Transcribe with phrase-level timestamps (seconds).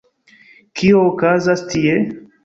[0.79, 1.99] Kio okazas tie?